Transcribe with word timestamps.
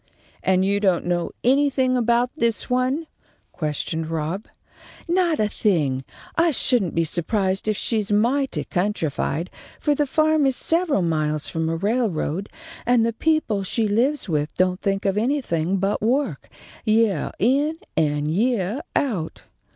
"And 0.41 0.65
you 0.65 0.79
don't 0.79 1.05
know 1.05 1.29
anything 1.43 1.95
about 1.95 2.31
this 2.35 2.67
one?" 2.71 3.05
questioned 3.51 4.09
Rob. 4.09 4.47
"Not 5.07 5.39
a 5.39 5.47
thing. 5.47 6.03
I 6.35 6.49
shouldn't 6.49 6.95
be 6.95 7.03
su'prised 7.03 7.67
if 7.67 7.77
she's 7.77 8.11
mighty 8.11 8.63
countrified, 8.63 9.51
for 9.79 9.93
the 9.93 10.07
farm 10.07 10.47
is 10.47 10.55
several 10.55 11.03
miles 11.03 11.49
from 11.49 11.69
a 11.69 11.75
railroad, 11.75 12.49
and 12.83 13.05
the 13.05 13.13
people 13.13 13.61
she 13.61 13.87
lives 13.87 14.27
with 14.27 14.51
don't 14.55 14.81
think 14.81 15.05
of 15.05 15.19
anything 15.19 15.77
but 15.77 16.01
work, 16.01 16.49
yeah 16.83 17.29
in 17.37 17.77
and 17.95 18.31
yeah 18.31 18.79
out." 18.95 19.43